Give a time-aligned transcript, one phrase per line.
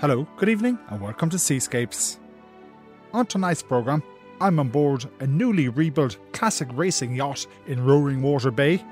[0.00, 2.20] Hello, good evening, and welcome to Seascapes.
[3.12, 4.00] On tonight's programme,
[4.40, 8.84] I'm on board a newly rebuilt classic racing yacht in Roaring Water Bay.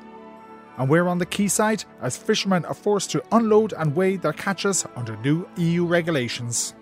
[0.77, 4.85] And we're on the quayside as fishermen are forced to unload and weigh their catches
[4.97, 6.75] under new EU regulations.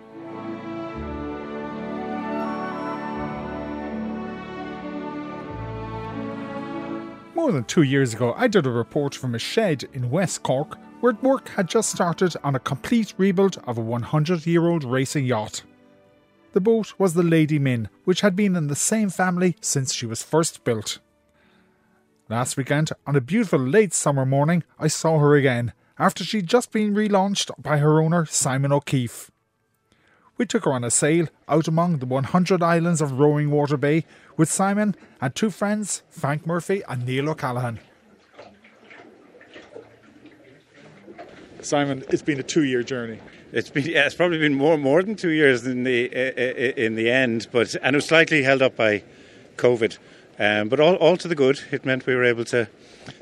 [7.35, 10.79] More than two years ago, I did a report from a shed in West Cork
[11.05, 15.23] where work had just started on a complete rebuild of a 100 year old racing
[15.23, 15.61] yacht.
[16.53, 20.07] The boat was the Lady Min, which had been in the same family since she
[20.07, 20.97] was first built.
[22.27, 26.71] Last weekend, on a beautiful late summer morning, I saw her again, after she'd just
[26.71, 29.29] been relaunched by her owner, Simon O'Keefe.
[30.39, 34.05] We took her on a sail out among the 100 islands of Roaring Water Bay
[34.37, 37.79] with Simon and two friends, Frank Murphy and Neil O'Callaghan.
[41.65, 43.19] Simon, it's been a two-year journey.
[43.51, 46.05] It's been yeah, it's probably been more more than two years in the
[46.83, 49.03] in the end, but and it was slightly held up by
[49.57, 49.97] COVID,
[50.39, 51.61] um, but all all to the good.
[51.71, 52.67] It meant we were able to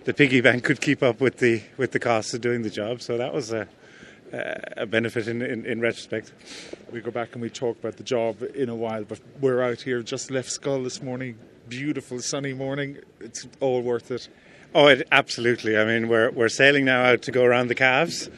[0.06, 3.02] the piggy bank could keep up with the with the costs of doing the job,
[3.02, 3.68] so that was a
[4.34, 6.32] a benefit in, in, in retrospect.
[6.92, 9.82] We go back and we talk about the job in a while, but we're out
[9.82, 11.38] here just left Schull this morning.
[11.70, 12.98] Beautiful sunny morning.
[13.20, 14.28] It's all worth it.
[14.76, 15.78] Oh, it, absolutely.
[15.78, 18.30] I mean, we're we're sailing now out to go around the calves,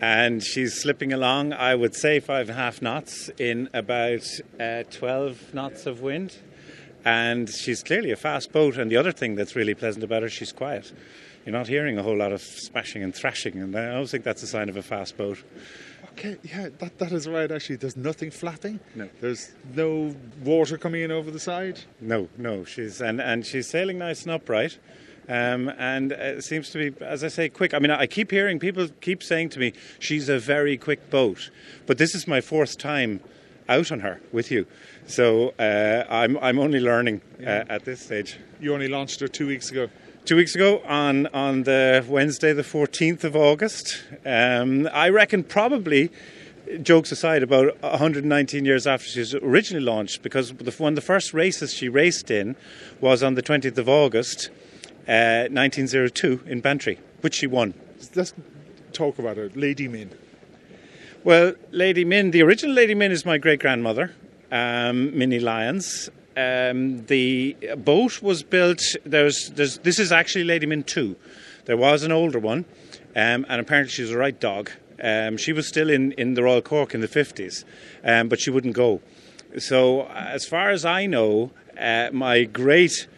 [0.00, 1.52] and she's slipping along.
[1.52, 4.24] I would say five and a half knots in about
[4.60, 6.36] uh, twelve knots of wind,
[7.04, 8.76] and she's clearly a fast boat.
[8.76, 10.92] And the other thing that's really pleasant about her, she's quiet.
[11.44, 14.44] You're not hearing a whole lot of smashing and thrashing, and I always think that's
[14.44, 15.42] a sign of a fast boat.
[16.12, 17.50] Okay, yeah, that, that is right.
[17.50, 18.78] Actually, there's nothing flapping.
[18.94, 21.80] No, there's no water coming in over the side.
[22.00, 24.78] No, no, she's and and she's sailing nice and upright.
[25.30, 27.72] Um, and it seems to be, as I say, quick.
[27.72, 31.50] I mean, I keep hearing people keep saying to me, she's a very quick boat.
[31.86, 33.20] But this is my fourth time
[33.68, 34.66] out on her with you.
[35.06, 38.38] So uh, I'm, I'm only learning uh, at this stage.
[38.60, 39.88] You only launched her two weeks ago?
[40.24, 44.02] Two weeks ago on, on the Wednesday, the 14th of August.
[44.26, 46.10] Um, I reckon probably
[46.82, 51.00] jokes aside, about 119 years after she was originally launched, because the, one of the
[51.00, 52.56] first races she raced in
[53.00, 54.50] was on the 20th of August,
[55.10, 57.74] 1902 uh, in Bantry, which she won.
[58.14, 58.32] Let's
[58.92, 60.10] talk about her, Lady Min.
[61.24, 64.14] Well, Lady Min, the original Lady Min is my great grandmother,
[64.50, 66.08] um, Minnie Lyons.
[66.36, 68.80] Um, the boat was built.
[69.04, 71.16] There's, there's, this is actually Lady Min 2.
[71.66, 72.64] There was an older one,
[73.16, 74.70] um, and apparently she was a right dog.
[75.02, 77.64] Um, she was still in, in the Royal Cork in the 50s,
[78.04, 79.00] um, but she wouldn't go.
[79.58, 83.08] So, as far as I know, uh, my great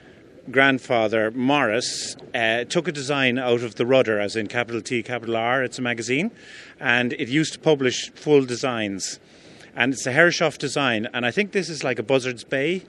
[0.51, 5.37] grandfather, Morris, uh, took a design out of the rudder, as in capital T, capital
[5.37, 5.63] R.
[5.63, 6.31] It's a magazine,
[6.81, 9.21] and it used to publish full designs.
[9.77, 12.83] And it's a Herreshoff design, and I think this is like a Buzzards Bay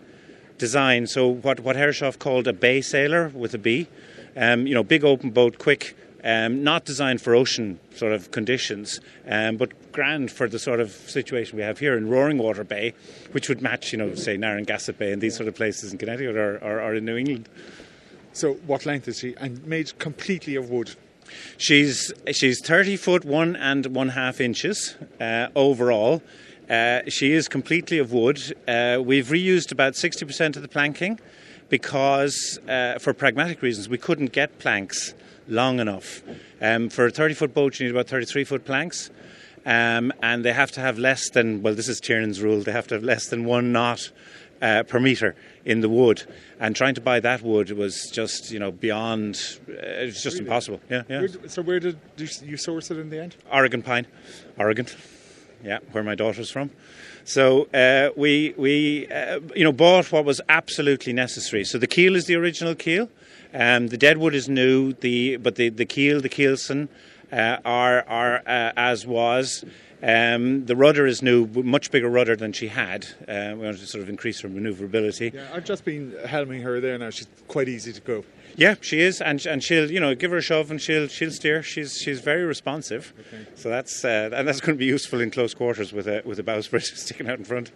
[0.57, 1.07] design.
[1.07, 3.87] So what what Herreshoff called a bay sailor with a B,
[4.35, 9.00] um, you know, big open boat, quick, um, not designed for ocean sort of conditions,
[9.28, 12.94] um, but grand for the sort of situation we have here in Roaring Water Bay,
[13.31, 16.35] which would match, you know, say Narragansett Bay and these sort of places in Connecticut
[16.35, 17.50] or, or, or in New England.
[18.31, 19.35] So, what length is she?
[19.38, 20.95] And made completely of wood.
[21.57, 26.22] She's she's thirty foot one and one half inches uh, overall.
[26.69, 28.39] Uh, she is completely of wood.
[28.67, 31.19] Uh, we've reused about sixty percent of the planking
[31.69, 35.13] because, uh, for pragmatic reasons, we couldn't get planks
[35.47, 36.21] long enough.
[36.61, 39.09] Um, for a 30 foot boat, you need about 33 foot planks.
[39.65, 42.87] Um, and they have to have less than, well, this is Tiernan's rule, they have
[42.87, 44.11] to have less than one knot
[44.61, 46.23] uh, per metre in the wood.
[46.59, 50.35] And trying to buy that wood was just, you know, beyond, uh, it was just
[50.35, 50.47] really?
[50.47, 50.81] impossible.
[50.89, 51.19] Yeah, yeah.
[51.19, 53.35] Where, so, where did you source it in the end?
[53.51, 54.07] Oregon Pine,
[54.57, 54.87] Oregon.
[55.63, 56.71] Yeah, where my daughter's from.
[57.25, 61.63] So uh, we we uh, you know bought what was absolutely necessary.
[61.63, 63.07] So the keel is the original keel.
[63.53, 66.88] Um, the deadwood is new, the but the, the keel, the keelson,
[67.31, 69.63] uh, are are uh, as was.
[70.01, 73.07] Um, the rudder is new, much bigger rudder than she had.
[73.25, 75.33] Uh, we wanted to sort of increase her manoeuvrability.
[75.33, 77.09] Yeah, I've just been helming her there now.
[77.09, 78.25] She's quite easy to go.
[78.55, 81.31] Yeah, she is, and and she'll you know give her a shove and she'll she'll
[81.31, 81.63] steer.
[81.63, 83.13] She's she's very responsive.
[83.19, 83.47] Okay.
[83.56, 86.38] So that's uh, and that's going to be useful in close quarters with a with
[86.38, 87.71] a bowsprit sticking out in front.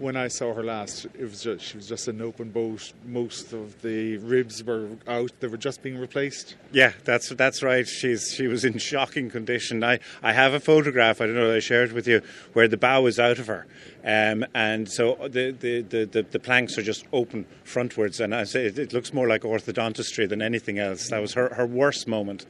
[0.00, 2.92] When I saw her last, it was just, she was just an open boat.
[3.04, 6.56] Most of the ribs were out; they were just being replaced.
[6.72, 7.86] Yeah, that's that's right.
[7.86, 9.84] She's she was in shocking condition.
[9.84, 11.20] I, I have a photograph.
[11.20, 11.54] I don't know.
[11.54, 12.22] I shared with you
[12.54, 13.66] where the bow is out of her,
[14.02, 18.44] um, and so the, the, the, the, the planks are just open frontwards, and I
[18.44, 21.10] say it, it looks more like orthodontistry than anything else.
[21.10, 22.46] That was her, her worst moment.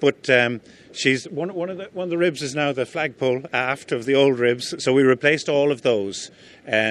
[0.00, 0.60] But um,
[0.92, 4.04] she's one, one of the one of the ribs is now the flagpole aft of
[4.04, 4.74] the old ribs.
[4.82, 6.30] So we replaced all of those
[6.66, 6.87] um,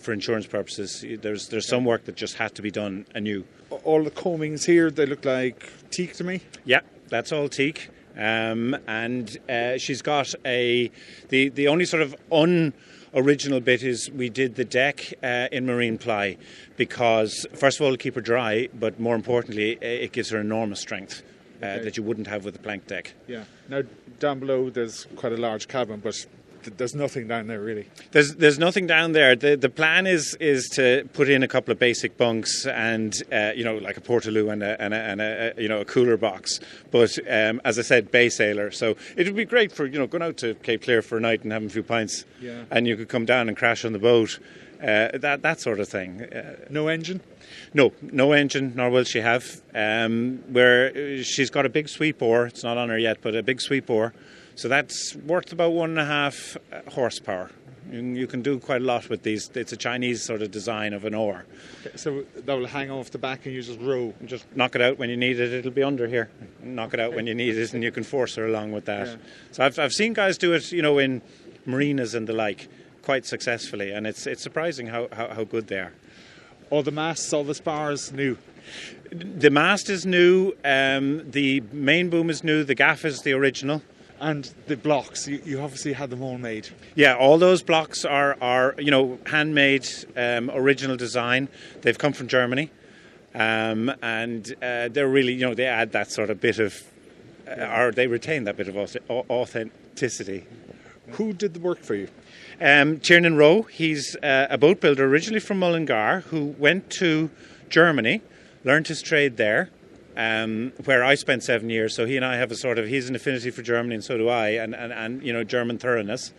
[0.00, 1.04] for insurance purposes.
[1.20, 3.44] There's there's some work that just had to be done anew.
[3.84, 6.40] All the combings here they look like teak to me.
[6.64, 7.90] Yeah, that's all teak.
[8.16, 10.90] Um, and uh, she's got a
[11.28, 12.74] the the only sort of un
[13.14, 16.36] original bit is we did the deck uh, in marine ply
[16.76, 20.80] because first of all to keep her dry but more importantly it gives her enormous
[20.80, 21.22] strength
[21.62, 21.84] uh, okay.
[21.84, 23.14] that you wouldn't have with a plank deck.
[23.26, 23.44] Yeah.
[23.68, 23.82] Now
[24.18, 26.26] down below there's quite a large cabin, but
[26.64, 27.88] there's nothing down there really.
[28.12, 29.36] There's there's nothing down there.
[29.36, 33.52] The the plan is is to put in a couple of basic bunks and uh,
[33.54, 36.16] you know like a portaloo and a, and a, and a, you know a cooler
[36.16, 36.60] box.
[36.90, 38.70] But um, as I said, bay sailor.
[38.70, 41.20] So it would be great for you know going out to Cape Clear for a
[41.20, 42.24] night and having a few pints.
[42.40, 42.64] Yeah.
[42.70, 44.38] And you could come down and crash on the boat.
[44.80, 46.22] Uh, that that sort of thing.
[46.22, 47.20] Uh, no engine.
[47.74, 49.62] No, no engine, nor will she have.
[49.74, 52.46] Um, where she's got a big sweep oar.
[52.46, 54.12] It's not on her yet, but a big sweep oar.
[54.54, 57.50] So that's worth about one and a half uh, horsepower.
[57.90, 59.50] You can do quite a lot with these.
[59.54, 61.44] It's a Chinese sort of design of an oar.
[61.84, 64.14] Okay, so that will hang off the back and you just row.
[64.18, 65.52] And just knock it out when you need it.
[65.52, 66.30] It'll be under here.
[66.62, 69.08] Knock it out when you need it, and you can force her along with that.
[69.08, 69.16] Yeah.
[69.50, 71.20] So I've I've seen guys do it, you know, in
[71.66, 72.68] marinas and the like,
[73.02, 75.92] quite successfully, and it's it's surprising how, how, how good they are.
[76.70, 78.38] All the masts, all the spars new.
[79.10, 80.52] The mast is new.
[80.64, 82.64] Um, the main boom is new.
[82.64, 83.82] The gaff is the original
[84.22, 85.28] and the blocks.
[85.28, 86.68] You, you, obviously had them all made.
[86.94, 89.86] Yeah all those blocks are are you know handmade
[90.16, 91.48] um, original design.
[91.82, 92.70] They've come from germany.
[93.34, 96.82] Um, and uh, they're really you know they add that sort of bit of
[97.48, 98.76] uh, or they retain that bit of
[99.10, 100.46] authenticity.
[101.12, 102.08] Who did the work for you?
[102.60, 107.30] Um, Tiernan Rowe, he's uh, a boat builder originally from Mullingar who went to
[107.68, 108.22] Germany,
[108.64, 109.70] learned his trade there,
[110.16, 111.94] um, where I spent seven years.
[111.94, 114.16] So he and I have a sort of he's an affinity for Germany, and so
[114.16, 116.32] do I, and and, and you know German thoroughness.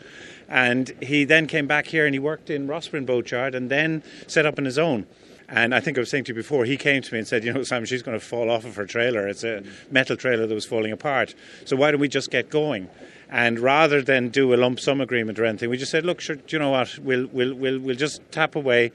[0.47, 4.45] And he then came back here and he worked in Rossbrin Boatyard and then set
[4.45, 5.07] up on his own.
[5.49, 7.43] And I think I was saying to you before, he came to me and said,
[7.43, 9.27] You know, Simon, she's going to fall off of her trailer.
[9.27, 11.35] It's a metal trailer that was falling apart.
[11.65, 12.89] So why don't we just get going?
[13.29, 16.37] And rather than do a lump sum agreement or anything, we just said, Look, sure,
[16.37, 16.97] do you know what?
[16.99, 18.91] We'll, we'll, we'll, we'll just tap away.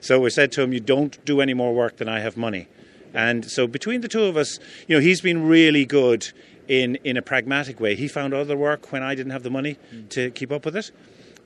[0.00, 2.68] So we said to him, You don't do any more work than I have money.
[3.14, 6.32] And so between the two of us, you know, he's been really good
[6.68, 7.94] in in a pragmatic way.
[7.96, 10.08] He found other work when I didn't have the money mm.
[10.10, 10.90] to keep up with it.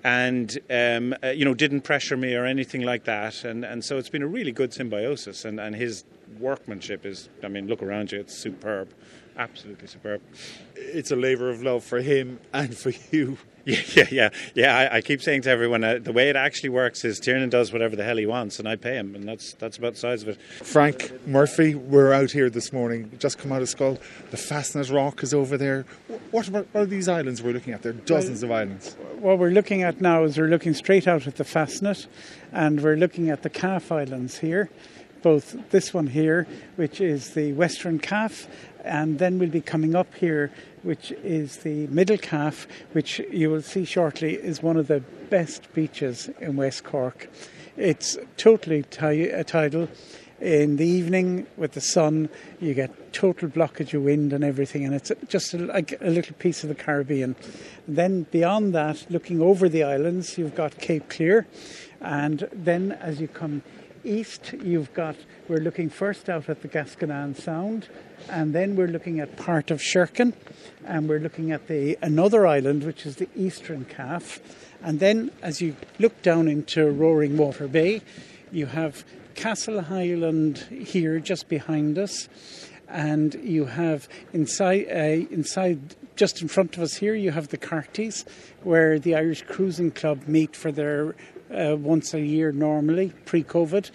[0.04, 3.96] And um, uh, you know, didn't pressure me or anything like that, and and so
[3.96, 5.46] it's been a really good symbiosis.
[5.46, 6.04] And, and his
[6.38, 8.90] workmanship is, I mean, look around you, it's superb,
[9.36, 10.20] absolutely superb.
[10.76, 13.38] It's a labour of love for him and for you.
[13.66, 14.76] Yeah, yeah, yeah, yeah.
[14.76, 17.72] I, I keep saying to everyone, uh, the way it actually works is Tiernan does
[17.72, 20.22] whatever the hell he wants, and I pay him, and that's that's about the size
[20.22, 20.42] of it.
[20.62, 23.98] Frank Murphy, we're out here this morning, just come out of Schull.
[24.30, 25.86] The Fastnet Rock is over there.
[26.30, 27.80] What, what are these islands we're looking at?
[27.80, 28.96] There are dozens well, of islands.
[29.18, 32.06] What we're looking at now is we're looking straight out at the Fastnet,
[32.52, 34.68] and we're looking at the Calf Islands here.
[35.22, 36.46] Both this one here,
[36.76, 38.46] which is the Western Calf,
[38.84, 40.52] and then we'll be coming up here
[40.84, 45.00] which is the Middle Calf, which you will see shortly is one of the
[45.30, 47.28] best beaches in West Cork.
[47.76, 49.88] It's totally t- uh, tidal.
[50.40, 52.28] In the evening with the sun,
[52.60, 56.34] you get total blockage of wind and everything, and it's just a, like a little
[56.34, 57.34] piece of the Caribbean.
[57.88, 61.46] Then beyond that, looking over the islands, you've got Cape Clear,
[62.00, 63.62] and then as you come
[64.04, 65.16] east, you've got
[65.48, 67.88] we're looking first out at the Gascanane Sound,
[68.30, 70.32] and then we're looking at part of Sherkin,
[70.86, 74.40] and we're looking at the another island, which is the Eastern Calf.
[74.82, 78.00] And then, as you look down into Roaring Water Bay,
[78.52, 82.28] you have Castle Island here, just behind us,
[82.88, 87.58] and you have inside uh, inside just in front of us here, you have the
[87.58, 88.24] Carthys,
[88.62, 91.14] where the Irish Cruising Club meet for their
[91.50, 93.90] uh, once a year normally, pre-COVID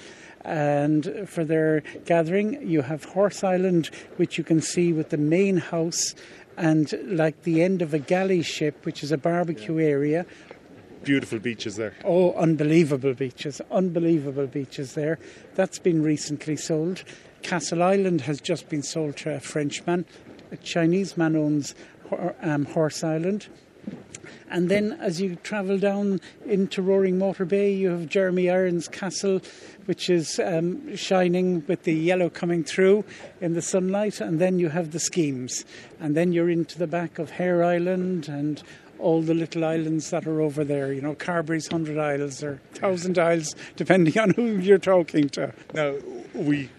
[0.49, 2.67] and for their gathering.
[2.67, 6.15] You have Horse Island, which you can see with the main house
[6.57, 9.87] and like the end of a galley ship, which is a barbecue yeah.
[9.87, 10.25] area.
[11.03, 11.93] Beautiful beaches there.
[12.03, 15.19] Oh, unbelievable beaches, unbelievable beaches there.
[15.55, 17.03] That's been recently sold.
[17.41, 20.05] Castle Island has just been sold to a Frenchman.
[20.51, 21.75] A Chinese man owns
[22.41, 23.47] um, Horse Island.
[24.49, 29.41] And then as you travel down into Roaring Water Bay, you have Jeremy Irons Castle,
[29.89, 33.03] which is um, shining with the yellow coming through
[33.41, 34.21] in the sunlight.
[34.21, 35.65] And then you have the Skeams.
[35.99, 38.61] And then you're into the back of Hare Island and
[38.99, 40.93] all the little islands that are over there.
[40.93, 45.55] You know, Carbery's Hundred Isles or Thousand Isles, depending on who you're talking to.
[45.73, 45.95] Now,
[46.35, 46.69] we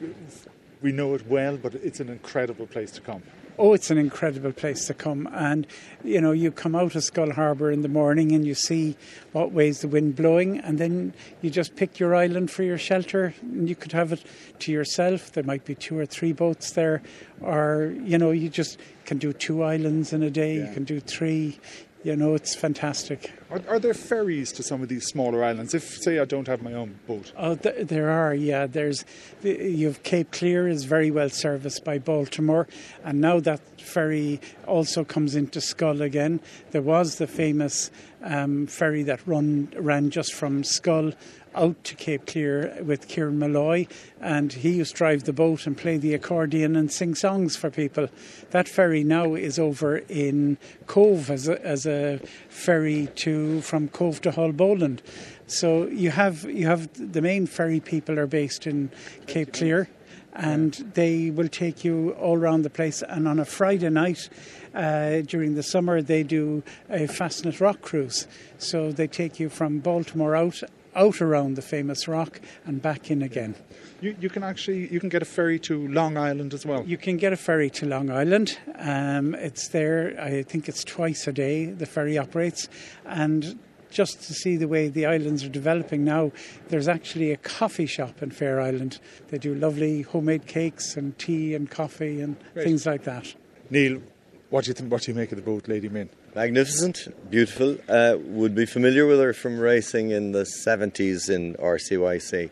[0.81, 3.25] we know it well, but it's an incredible place to come
[3.61, 5.29] oh, it's an incredible place to come.
[5.33, 5.67] And,
[6.03, 8.97] you know, you come out of Schull Harbour in the morning and you see
[9.33, 13.35] what ways the wind blowing, and then you just pick your island for your shelter,
[13.43, 14.25] and you could have it
[14.61, 15.33] to yourself.
[15.33, 17.03] There might be two or three boats there,
[17.41, 20.67] or, you know, you just can do two islands in a day, yeah.
[20.67, 21.59] you can do three
[22.03, 23.33] you know, it's fantastic.
[23.51, 25.75] Are, are, there ferries to some of these smaller islands?
[25.75, 27.33] If, say, I don't have my own boat.
[27.37, 28.33] Oh, th- there are.
[28.33, 29.05] Yeah, there's.
[29.43, 32.69] You have Cape Clear is very well serviced by Baltimore,
[33.03, 36.41] and now that ferry also comes into Schull again.
[36.71, 37.91] There was the famous
[38.23, 41.15] um, ferry that run ran just from Schull
[41.55, 43.87] out to Cape Clear with Kieran Malloy,
[44.21, 47.71] and he used to drive the boat and play the accordion and sing songs for
[47.71, 48.09] people.
[48.51, 54.21] That ferry now is over in Cobh as a, as a ferry to from Cobh
[54.23, 55.01] to Haulbowline.
[55.47, 58.91] So you have you have the main ferry people are based in
[59.27, 59.89] Cape Clear,
[60.33, 63.03] and they will take you all around the place.
[63.03, 64.29] And on a Friday night.
[64.73, 68.29] Uh, during the summer, they do a Fastnet Rock cruise.
[68.59, 70.63] So they take you from Baltimore out
[70.95, 73.55] out around the famous rock and back in again.
[74.01, 76.85] You, you can actually you can get a ferry to Long Island as well.
[76.87, 78.59] You can get a ferry to Long Island.
[78.77, 80.19] Um, it's there.
[80.21, 82.69] I think it's twice a day the ferry operates,
[83.05, 83.59] and
[83.91, 86.33] just to see the way the islands are developing now,
[86.69, 89.01] there's actually a coffee shop in Fair Island.
[89.29, 92.65] They do lovely homemade cakes and tea and coffee and Great.
[92.65, 93.35] things like that.
[93.69, 94.01] Neil,
[94.49, 94.91] what do you think?
[94.91, 96.09] What do you make of the boat, Lady Min?
[96.35, 97.77] Magnificent, beautiful.
[97.89, 102.51] Uh, would be familiar with her from racing in the 70s in RCYC.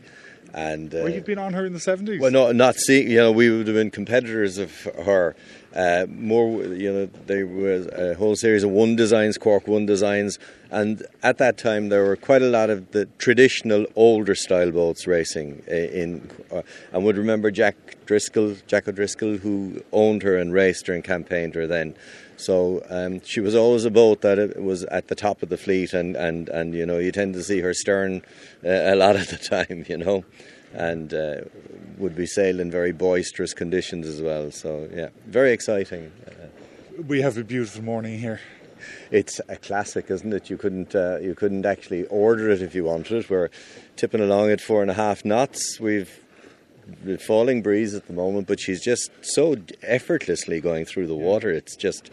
[0.55, 2.21] And uh, well, you've been on her in the 70s.
[2.21, 3.11] Well, no, not seeing.
[3.11, 4.73] You know, we would have been competitors of
[5.05, 5.37] her.
[5.75, 10.39] Uh, more, you know, there was a whole series of one designs, Cork one designs,
[10.71, 15.07] and at that time there were quite a lot of the traditional older style boats
[15.07, 16.29] racing in.
[16.51, 21.05] Uh, and would remember Jack Driscoll, Jack O'Driscoll, who owned her and raced her and
[21.05, 21.95] campaigned her then.
[22.39, 25.93] So um, she was always a boat that was at the top of the fleet,
[25.93, 28.23] and, and, and you know you tend to see her stern
[28.65, 30.25] uh, a lot of the time, you know,
[30.73, 31.41] and uh,
[31.99, 34.53] would be sailed in very boisterous conditions as well.
[34.53, 36.13] So yeah, very exciting.
[37.09, 38.41] We have a beautiful morning here.
[39.11, 40.49] It's a classic, isn't it?
[40.49, 43.31] You couldn't uh, you couldn't actually order it if you wanted it.
[43.31, 43.51] We're
[43.97, 45.81] tipping along at four and a half knots.
[45.81, 46.25] We've
[47.21, 51.51] falling breeze at the moment, but she's just so effortlessly going through the water.
[51.51, 52.11] It's just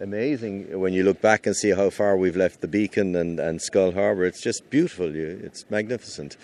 [0.00, 3.60] amazing when you look back and see how far we've left the beacon and, and
[3.60, 4.24] Schull Harbour.
[4.24, 5.14] It's just beautiful.
[5.14, 6.36] It's magnificent.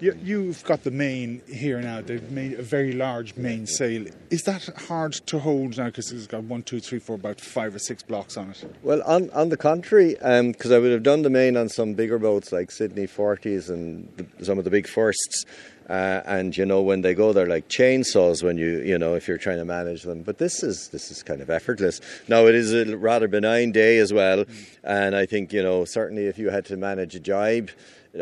[0.00, 2.00] You, have got the main here now.
[2.00, 4.06] They've made a very large main sail.
[4.30, 7.72] Is that hard to hold now because it's got one, two, three, four, about five
[7.72, 8.64] or six blocks on it?
[8.82, 11.94] Well, on on the contrary, because um, I would have done the main on some
[11.94, 15.44] bigger boats like Sydney Forties and the, some of the big firsts.
[15.88, 19.28] Uh, and you know when they go, they're like chainsaws when you you know if
[19.28, 20.22] you're trying to manage them.
[20.22, 22.00] But this is this is kind of effortless.
[22.28, 24.44] Now it is a rather benign day as well,
[24.84, 27.70] and I think you know certainly if you had to manage a jibe.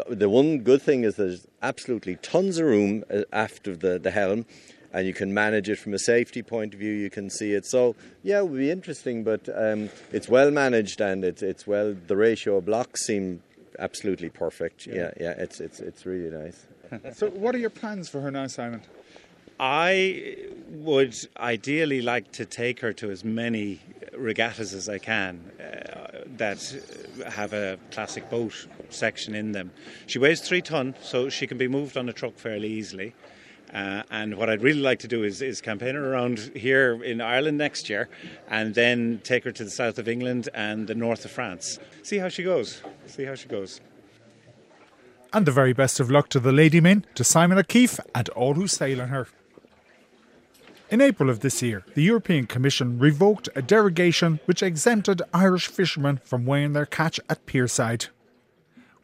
[0.09, 4.47] The one good thing is there's absolutely tons of room uh, after the, the helm,
[4.93, 6.93] and you can manage it from a safety point of view.
[6.93, 7.67] You can see it.
[7.67, 11.97] So yeah, it would be interesting, but um, it's well managed and it's it's well.
[12.07, 13.43] The ratio of blocks seem
[13.79, 14.87] absolutely perfect.
[14.87, 16.67] Yeah, yeah, yeah it's it's it's really nice.
[17.15, 18.83] so, what are your plans for her now, Simon?
[19.59, 20.37] I
[20.71, 23.81] would ideally like to take her to as many
[24.17, 26.75] regattas as I can uh, that
[27.29, 29.71] have a classic boat section in them.
[30.07, 33.15] She weighs three ton, so she can be moved on a truck fairly easily.
[33.75, 37.21] Uh, and what I'd really like to do is, is campaign her around here in
[37.21, 38.09] Ireland next year
[38.49, 41.79] and then take her to the south of England and the north of France.
[42.03, 42.83] See how she goes.
[43.07, 43.81] See how she goes.
[45.33, 48.55] And the very best of luck to the Lady Min, to Simon O'Keefe, and all
[48.55, 49.29] who sail on her.
[50.91, 56.21] In April of this year, the European Commission revoked a derogation which exempted Irish fishermen
[56.25, 58.09] from weighing their catch at pierside.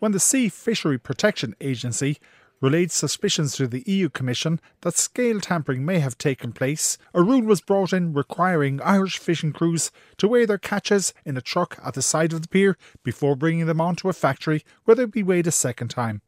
[0.01, 2.19] When the Sea Fishery Protection Agency
[2.61, 7.43] relayed suspicions to the EU Commission that scale tampering may have taken place, a rule
[7.43, 11.95] was brought in requiring Irish fishing crews to weigh their catches in a truck at
[11.95, 15.47] the side of the pier before bringing them onto a factory where they'd be weighed
[15.47, 16.23] a second time.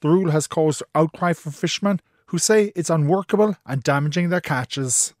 [0.00, 5.14] The rule has caused outcry from fishermen who say it's unworkable and damaging their catches.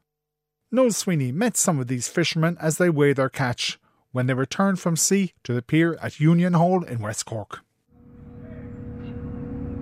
[0.70, 3.78] Noel Sweeney met some of these fishermen as they weigh their catch.
[4.10, 7.60] when they returned from sea to the pier at Union Hall in West Cork.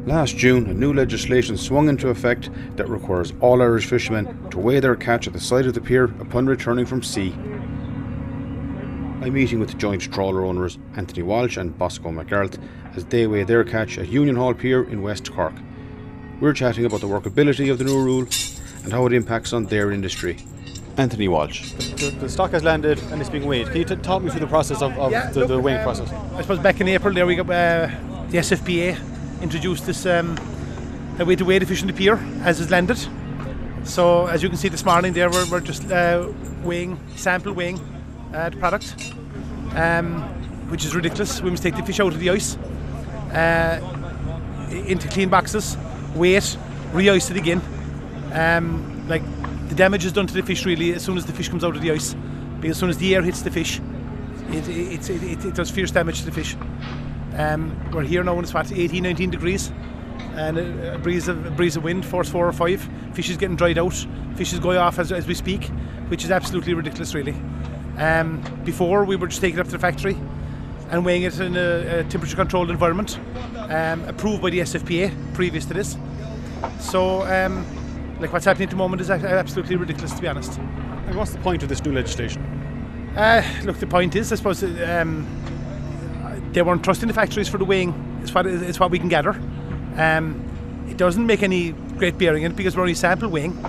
[0.07, 4.79] Last June, a new legislation swung into effect that requires all Irish fishermen to weigh
[4.79, 7.33] their catch at the side of the pier upon returning from sea.
[9.21, 12.63] I'm meeting with the joint trawler owners Anthony Walsh and Bosco McGrath
[12.95, 15.55] as they weigh their catch at Union Hall Pier in West Cork.
[16.41, 18.29] We're chatting about the workability of the new rule
[18.85, 20.39] and how it impacts on their industry.
[20.99, 21.73] Anthony Walsh.
[21.73, 23.67] The, the stock has landed and it's being weighed.
[23.67, 25.79] Can you t- talk me through the process of, of Yeah, the, look, the weighing
[25.79, 26.13] um, process?
[26.13, 27.91] I suppose back in April there we got uh,
[28.29, 30.37] the SFPA introduced this um,
[31.19, 32.99] way to weigh the fish in the pier as it's landed.
[33.85, 36.29] So as you can see this morning there we're, we're just uh,
[36.63, 37.79] weighing, sample weighing
[38.35, 39.13] uh, the product,
[39.75, 40.23] um,
[40.71, 41.41] which is ridiculous.
[41.41, 42.57] We must take the fish out of the ice
[43.33, 43.81] uh,
[44.71, 45.77] into clean boxes,
[46.15, 46.57] weigh it,
[46.93, 47.61] re-ice it again.
[48.33, 49.23] Um, like
[49.69, 51.77] the damage is done to the fish really as soon as the fish comes out
[51.77, 52.15] of the ice,
[52.61, 53.81] because as soon as the air hits the fish,
[54.51, 56.57] it, it, it, it does fierce damage to the fish.
[57.37, 59.71] Um, we're here now when it's what 18, 19 degrees,
[60.35, 62.89] and a, a breeze of a breeze of wind, force four or five.
[63.13, 63.95] Fish is getting dried out.
[64.37, 65.65] Fish is going off as, as we speak,
[66.09, 67.35] which is absolutely ridiculous, really.
[67.99, 70.17] Um, before we were just taking it up to the factory
[70.91, 73.19] and weighing it in a, a temperature-controlled environment,
[73.71, 75.97] um, approved by the SFPA previous to this.
[76.79, 77.67] So, um,
[78.21, 80.59] like what's happening at the moment is absolutely ridiculous, to be honest.
[80.59, 82.43] And what's the point of this new legislation?
[83.17, 85.27] Uh, look, the point is, I suppose, um,
[86.57, 87.93] they weren't trusting the factories for the weighing.
[88.23, 89.39] It's what, it's what we can gather.
[89.97, 90.43] Um,
[90.89, 93.63] it doesn't make any great bearing in it because we're only sample weighing.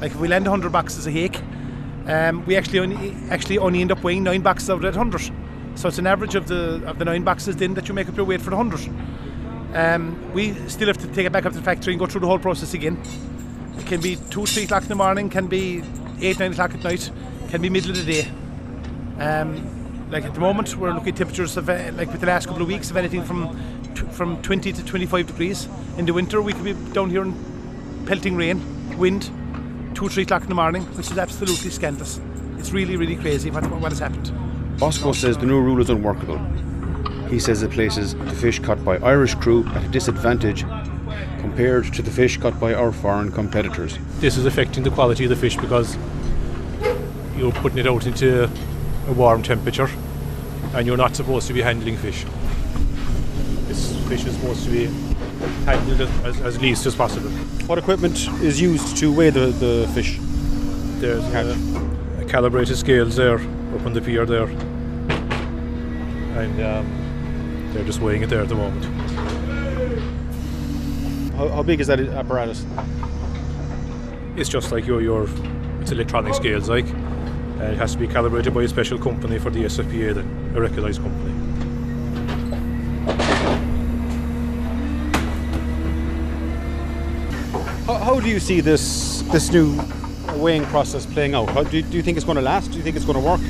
[0.00, 1.38] Like if we land 100 boxes of hake,
[2.06, 5.30] um, we actually only actually only end up weighing nine boxes out of that 100.
[5.78, 8.16] So it's an average of the of the nine boxes then that you make up
[8.16, 8.88] your weight for the 100.
[9.76, 12.22] Um, we still have to take it back up to the factory and go through
[12.22, 12.98] the whole process again.
[13.76, 15.82] It can be two, three o'clock in the morning, can be
[16.22, 17.10] eight, nine o'clock at night,
[17.50, 18.30] can be middle of the day.
[19.18, 19.79] Um,
[20.10, 22.62] like at the moment, we're looking at temperatures of uh, like with the last couple
[22.62, 23.56] of weeks of anything from
[23.94, 25.68] tw- from 20 to 25 degrees.
[25.96, 29.30] In the winter, we could be down here in pelting rain, wind,
[29.94, 32.20] two, three o'clock in the morning, which is absolutely scandalous.
[32.58, 34.32] It's really, really crazy what, what has happened.
[34.78, 36.38] Bosco says the new rule is unworkable.
[37.28, 40.64] He says it places the fish caught by Irish crew at a disadvantage
[41.38, 43.98] compared to the fish caught by our foreign competitors.
[44.18, 45.96] this is affecting the quality of the fish because
[47.36, 48.50] you're putting it out into
[49.10, 49.90] a warm temperature
[50.74, 52.24] and you're not supposed to be handling fish.
[53.66, 54.86] This fish is supposed to be
[55.64, 57.30] handled as, as least as possible.
[57.66, 60.18] What equipment is used to weigh the, the fish?
[61.00, 64.44] There's a, a calibrated scales there up on the pier there
[66.38, 68.84] and um, they're just weighing it there at the moment.
[71.34, 72.64] How, how big is that apparatus?
[74.36, 75.28] It's just like your your
[75.80, 76.86] it's electronic scales like
[77.60, 80.60] and it has to be calibrated by a special company for the SFPA then a
[80.60, 81.30] recognised company.
[87.86, 89.78] How, how do you see this this new
[90.36, 91.50] weighing process playing out?
[91.50, 92.70] How, do, you, do you think it's going to last?
[92.70, 93.40] Do you think it's going to work?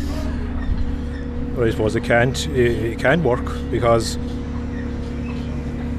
[1.56, 2.48] Well, I suppose it can't.
[2.48, 4.16] It, it can work because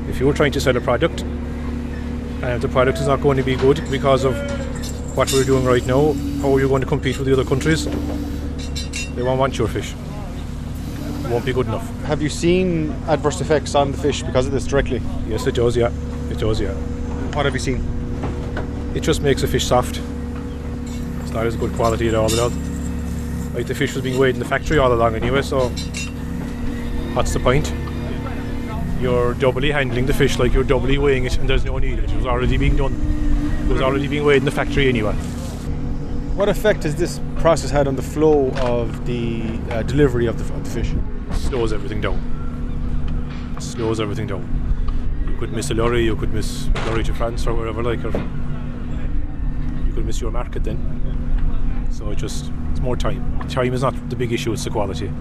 [0.09, 3.43] if you're trying to sell a product and if the product is not going to
[3.43, 4.35] be good because of
[5.15, 7.85] what we're doing right now, how are you going to compete with the other countries?
[9.15, 9.93] They won't want your fish.
[9.93, 11.87] It won't be good enough.
[12.03, 15.01] Have you seen adverse effects on the fish because of this directly?
[15.27, 15.75] Yes, it does.
[15.75, 15.91] Yeah,
[16.29, 16.59] it does.
[16.61, 16.73] Yeah,
[17.35, 17.87] What have you seen?
[18.95, 20.01] it just makes the fish soft.
[21.21, 22.25] It's not as good quality at all.
[22.25, 22.51] Without
[23.53, 25.41] like the fish was being weighed in the factory all along anyway.
[25.41, 25.69] So
[27.13, 27.73] what's the point?
[29.01, 31.99] You're doubly handling the fish like you're doubly weighing it, and there's no need.
[31.99, 32.93] It was already being done.
[33.71, 35.13] Was already being weighed in the factory anyway.
[36.35, 40.53] What effect has this process had on the flow of the uh, delivery of the,
[40.53, 40.93] of the fish?
[41.33, 43.55] slows everything down.
[43.59, 44.43] Slows everything down.
[45.27, 48.03] You could miss a lorry, you could miss a lorry to France or wherever, like,
[48.03, 48.11] or
[49.85, 51.87] you could miss your market then.
[51.91, 53.47] So it just it's more time.
[53.47, 55.11] Time is not the big issue; it's the quality.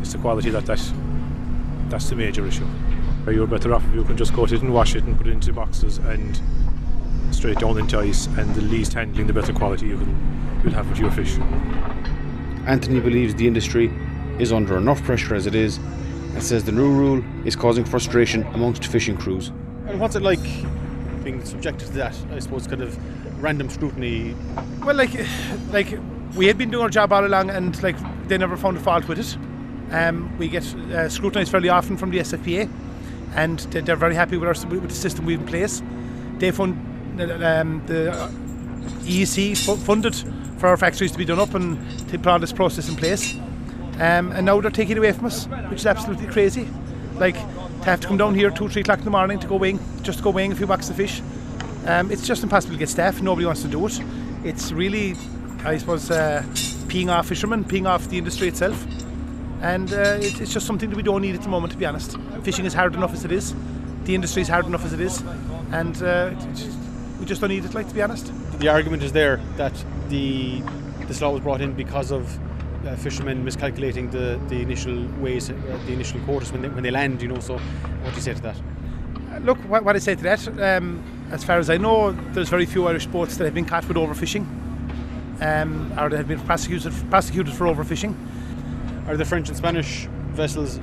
[0.00, 0.80] It's the quality that that
[1.88, 2.66] that's the major issue.
[3.26, 5.32] You're better off if you can just cut it and wash it and put it
[5.32, 6.40] into boxes and
[7.30, 10.88] straight down into ice, and the least handling, the better quality you can you'll have
[10.88, 11.36] with your fish.
[12.66, 13.90] Anthony believes the industry
[14.38, 18.42] is under enough pressure as it is and says the new rule is causing frustration
[18.54, 19.48] amongst fishing crews.
[19.86, 20.42] And what's it like
[21.24, 22.16] being subjected to that?
[22.32, 24.34] I suppose kind of random scrutiny.
[24.84, 25.10] Well, like,
[25.70, 25.98] like
[26.36, 27.96] we had been doing our job all along, and like
[28.28, 29.36] they never found a fault with it.
[29.90, 32.68] Um, we get uh, scrutinised fairly often from the SFPA,
[33.34, 35.82] and they- they're very happy with our with the system we've in place.
[36.38, 36.76] They fund
[37.20, 38.28] um, the uh,
[39.02, 40.14] EEC fu- funded
[40.58, 41.78] for our factories to be done up and
[42.08, 43.34] to put all this process in place.
[44.00, 46.68] Um, and now they're taking it away from us, which is absolutely crazy.
[47.14, 49.56] Like to have to come down here two, three o'clock in the morning to go
[49.56, 51.20] weighing, just to go weighing a few boxes of fish.
[51.86, 53.20] Um, it's just impossible to get staff.
[53.22, 54.00] Nobody wants to do it.
[54.44, 55.16] It's really,
[55.64, 56.42] I suppose, uh,
[56.88, 58.86] peeing off fishermen, peeing off the industry itself.
[59.62, 61.86] And uh, it, it's just something that we don't need at the moment, to be
[61.86, 62.16] honest.
[62.42, 63.54] Fishing is hard enough as it is.
[64.04, 65.22] The industry is hard enough as it is,
[65.72, 66.30] and uh,
[67.28, 67.74] just, don't need it.
[67.74, 68.32] Like to be honest.
[68.58, 69.74] The argument is there that
[70.08, 70.62] the
[71.06, 72.38] this law was brought in because of
[72.86, 75.54] uh, fishermen miscalculating the, the initial ways, uh,
[75.86, 77.22] the initial quotas when they, when they land.
[77.22, 78.56] You know, so what do you say to that?
[78.56, 82.48] Uh, look, what, what I say to that, um, as far as I know, there's
[82.48, 84.46] very few Irish boats that have been caught with overfishing,
[85.40, 88.14] um, or that have been prosecuted prosecuted for overfishing.
[89.06, 90.78] Are the French and Spanish vessels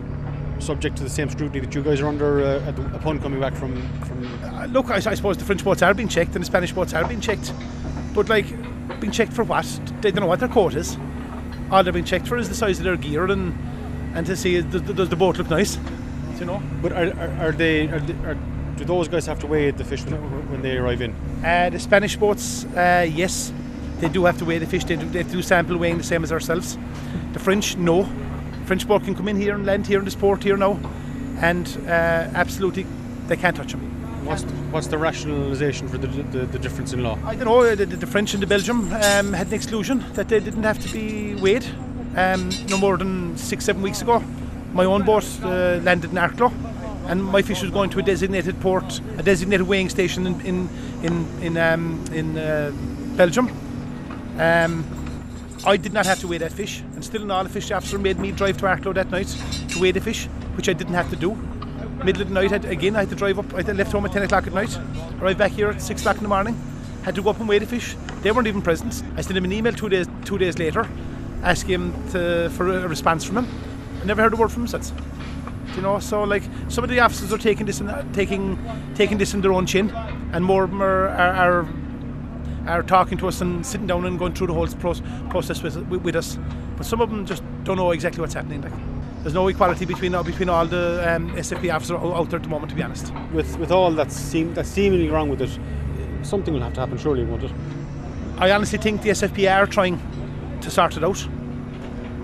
[0.59, 3.75] subject to the same scrutiny that you guys are under uh, upon coming back from?
[4.01, 4.43] from...
[4.43, 6.93] Uh, look, I, I, suppose the French boats are being checked and the Spanish boats
[6.93, 7.53] are being checked,
[8.13, 8.47] but like
[8.99, 9.65] being checked for what?
[10.01, 10.97] They don't know what their quote is.
[11.71, 13.53] All they're being checked for is the size of their gear and
[14.15, 15.77] and to see does, does the boat look nice,
[16.39, 16.61] you know.
[16.81, 18.37] But are, are, are they, are, they are,
[18.77, 21.13] do those guys have to weigh the fish when, when they arrive in?
[21.43, 23.51] Uh, the Spanish boats, uh, yes,
[23.99, 24.85] they do have to weigh the fish.
[24.85, 26.77] They do, they do sample weighing the same as ourselves.
[27.33, 28.09] The French, no.
[28.65, 30.79] French boat can come in here and land here in this port here now,
[31.41, 31.89] and uh,
[32.33, 32.85] absolutely
[33.27, 33.81] they can't touch them.
[34.25, 37.19] What's the, what's the rationalisation for the, the, the, difference in law?
[37.23, 37.75] I don't know.
[37.75, 40.91] The, the French and the Belgium um, had an exclusion that they didn't have to
[40.91, 41.63] be weighed.
[42.15, 44.23] Um, no more than six, seven weeks ago,
[44.73, 46.51] my own boat uh, landed in Arklow,
[47.07, 50.69] and my fish was going to a designated port, a designated weighing station in in
[51.03, 52.71] in in, um, in uh,
[53.15, 53.47] Belgium.
[54.39, 54.83] Um,
[55.67, 58.31] I did not have to weigh that fish, still an all fish officer made me
[58.31, 59.27] drive to Arklow that night
[59.69, 61.35] to weigh the fish, which I didn't have to do.
[62.03, 63.53] Middle of the night, I, again, I had to drive up.
[63.53, 64.77] I left home at 10 o'clock at night,
[65.21, 66.59] arrived back here at 6 o'clock in the morning,
[67.03, 67.95] had to go up and weigh the fish.
[68.21, 69.03] They weren't even present.
[69.15, 70.89] I sent him an email two days two days later,
[71.43, 73.47] asking him to, for a response from him.
[74.01, 74.91] I never heard a word from him since.
[75.75, 78.57] You know, so like some of the officers are taking this in, taking
[78.95, 79.91] taking this in their own chin,
[80.33, 81.67] and more of them are, are, are
[82.67, 84.67] are talking to us and sitting down and going through the whole
[85.29, 86.37] process with, with us.
[86.77, 88.61] But some of them just don't know exactly what's happening.
[88.61, 88.73] Like,
[89.21, 92.69] there's no equality between between all the um, SFP officers out there at the moment,
[92.69, 93.11] to be honest.
[93.33, 95.59] With with all that's seem that's seemingly wrong with it,
[96.23, 97.51] something will have to happen, surely, won't it?
[98.37, 99.99] I honestly think the SFP are trying
[100.61, 101.27] to sort it out,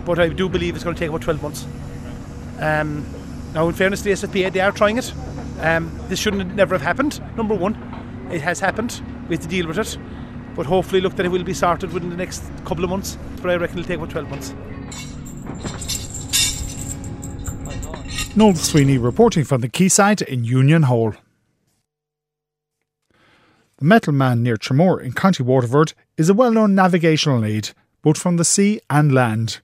[0.05, 1.65] but I do believe it's going to take about 12 months.
[2.59, 3.05] Um,
[3.53, 5.13] now, in fairness to the SFPA, they are trying it.
[5.59, 7.21] Um, this shouldn't never have happened.
[7.35, 7.75] Number one,
[8.31, 9.01] it has happened.
[9.27, 9.97] We have to deal with it.
[10.55, 13.17] But hopefully, look, that it will be sorted within the next couple of months.
[13.41, 14.53] But I reckon it'll take about 12 months.
[18.35, 21.13] Noel Sweeney reporting from the quayside in Union Hall.
[23.77, 28.17] The Metal Man near Tramore in County Waterford is a well known navigational aid, both
[28.17, 29.59] from the sea and land.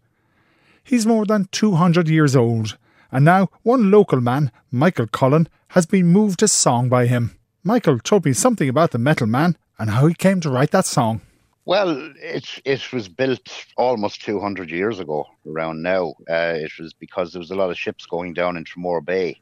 [0.84, 2.78] He's more than 200 years old,
[3.12, 7.38] and now one local man, Michael Cullen, has been moved to song by him.
[7.64, 10.86] Michael told me something about the Metal Man and how he came to write that
[10.86, 11.22] song.
[11.66, 16.14] Well, it it was built almost 200 years ago, around now.
[16.30, 19.42] Uh, it was because there was a lot of ships going down in Tramore Bay,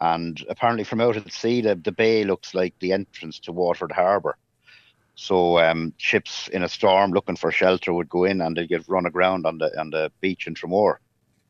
[0.00, 3.92] and apparently from out at sea, the, the bay looks like the entrance to Waterford
[3.92, 4.38] Harbour.
[5.16, 8.88] So um, ships in a storm looking for shelter would go in and they'd get
[8.88, 10.96] run aground on the on the beach in Tramore.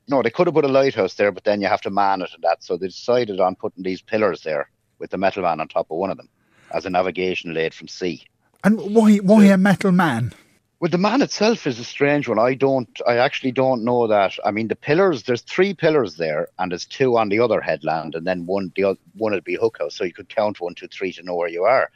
[0.09, 2.35] No, they could have put a lighthouse there, but then you have to man it
[2.35, 2.65] and that.
[2.65, 5.99] So they decided on putting these pillars there with the metal man on top of
[5.99, 6.29] one of them
[6.73, 8.25] as a navigational aid from sea.
[8.65, 10.33] And why why a metal man?
[10.81, 12.39] Well, the man itself is a strange one.
[12.39, 14.33] I don't, I actually don't know that.
[14.47, 18.15] I mean, the pillars, there's three pillars there, and there's two on the other headland,
[18.15, 20.89] and then one, the other, one would be Hookhouse, so you could count one, two,
[20.89, 21.91] three to know where you are.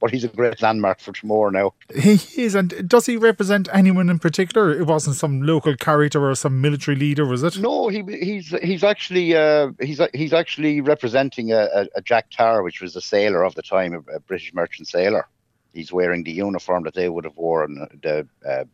[0.00, 1.74] But he's a great landmark for Tramore now.
[1.94, 4.70] He is, and does he represent anyone in particular?
[4.70, 7.58] It wasn't some local character or some military leader, was it?
[7.58, 12.80] No, he, he's he's actually uh, he's he's actually representing a, a, Jack Tar, which
[12.80, 15.28] was a sailor of the time, a, a British merchant sailor
[15.72, 18.64] he's wearing the uniform that they would have worn, the uh,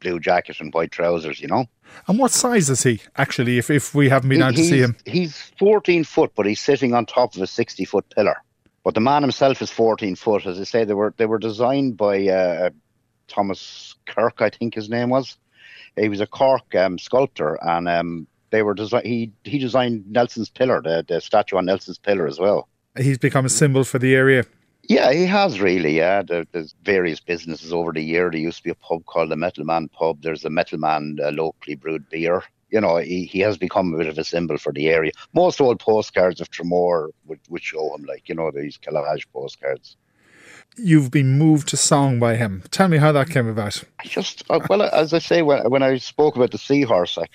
[0.00, 1.66] blue jacket and white trousers, you know.
[2.06, 4.80] And what size is he, actually, if, if we haven't been he, able to see
[4.80, 4.96] him?
[5.06, 8.36] He's 14 foot, but he's sitting on top of a 60 foot pillar.
[8.84, 10.46] But the man himself is 14 foot.
[10.46, 12.70] As I say, they were they were designed by uh,
[13.28, 15.36] Thomas Kirk, I think his name was.
[15.96, 19.04] He was a Cork um, sculptor, and um, they were design.
[19.04, 22.68] He he designed Nelson's pillar, the, the statue on Nelson's pillar as well.
[22.96, 24.44] He's become a symbol for the area.
[24.82, 25.96] Yeah, he has really.
[25.96, 28.30] Yeah, there, there's various businesses over the year.
[28.30, 30.22] There used to be a pub called the Metal Man Pub.
[30.22, 32.42] There's a Metal Man uh, locally brewed beer.
[32.70, 35.12] You know, he, he has become a bit of a symbol for the area.
[35.34, 39.96] Most old postcards of Tramore would, would show him, like you know, these collage postcards.
[40.76, 42.62] you've been moved to song by him.
[42.70, 43.82] Tell me how that came about.
[43.98, 47.26] I just uh, well, as I say, when, when I spoke about the Seahorse, I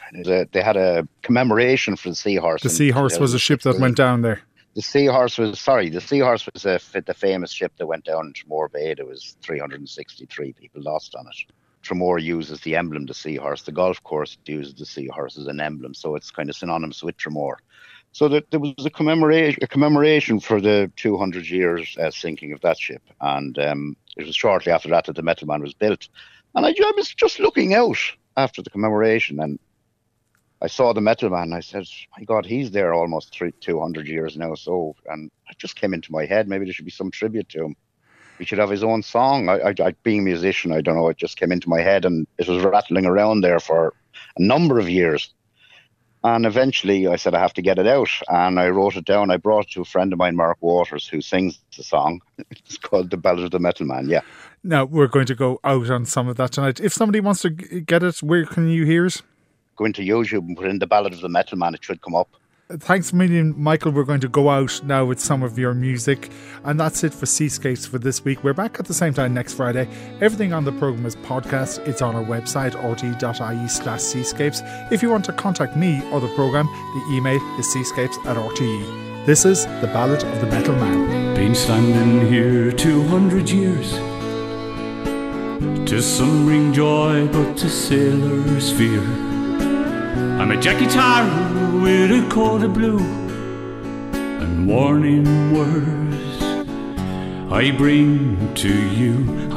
[0.51, 2.63] they had a commemoration for the Seahorse.
[2.63, 4.41] The Seahorse was a ship that went down there.
[4.75, 5.89] The Seahorse was sorry.
[5.89, 8.93] The Seahorse was a, the famous ship that went down in Tramore Bay.
[8.93, 11.53] There was 363 people lost on it.
[11.85, 13.61] Tramore uses the emblem, the seahorse.
[13.61, 17.15] The golf course uses the seahorse as an emblem, so it's kind of synonymous with
[17.17, 17.57] Tramore.
[18.11, 22.61] So that there was a commemoration, a commemoration for the 200 years uh, sinking of
[22.61, 26.07] that ship, and um, it was shortly after that that the Metal Man was built.
[26.55, 27.97] And I, I was just looking out
[28.37, 29.59] after the commemoration, and
[30.61, 31.53] I saw the Metal Man.
[31.53, 31.85] I said,
[32.17, 36.11] "My God, he's there almost three, 200 years now." So, and it just came into
[36.11, 36.47] my head.
[36.47, 37.75] Maybe there should be some tribute to him
[38.37, 39.49] he should have his own song.
[39.49, 42.05] I, I, I, being a musician, I don't know, it just came into my head
[42.05, 43.93] and it was rattling around there for
[44.37, 45.33] a number of years.
[46.23, 48.09] And eventually I said, I have to get it out.
[48.29, 49.29] And I wrote it down.
[49.29, 52.21] I brought it to a friend of mine, Mark Waters, who sings the song.
[52.49, 54.09] It's called The Ballad of the Metal Man.
[54.09, 54.21] Yeah.
[54.63, 56.79] Now, we're going to go out on some of that tonight.
[56.79, 59.21] If somebody wants to get it, where can you hear it?
[59.75, 61.75] Go into YouTube and put in The Ballad of the Metal Man.
[61.75, 62.29] It should come up.
[62.67, 63.91] Thanks a million, Michael.
[63.91, 66.31] We're going to go out now with some of your music.
[66.63, 68.43] And that's it for Seascapes for this week.
[68.43, 69.87] We're back at the same time next Friday.
[70.19, 71.87] Everything on the programme is podcast.
[71.87, 74.63] It's on our website, rte.ie slash seascapes.
[74.91, 79.25] If you want to contact me or the programme, the email is seascapes at rte.
[79.27, 81.35] This is The Ballad of the Metal Man.
[81.35, 83.91] Been standing here 200 years.
[85.87, 89.24] To some bring joy, but to sailors fear.
[90.37, 91.23] I'm a Jackie Tar
[91.81, 96.41] with a coat of blue and warning words
[97.51, 99.45] I bring to you.